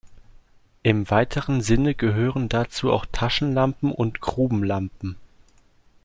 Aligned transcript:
Im 0.81 1.11
weiteren 1.11 1.61
Sinne 1.61 1.93
gehören 1.93 2.49
dazu 2.49 2.91
auch 2.91 3.05
Taschenlampen 3.11 3.91
und 3.91 4.19
Grubenlampen. 4.19 5.15